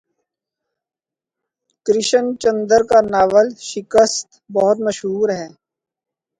کرشن 1.85 2.25
چندر 2.41 2.81
کا 2.89 2.99
ناول 3.11 3.47
شکست 3.69 4.27
بہت 4.49 4.77
مشہور 4.85 5.27
ہے 5.37 5.47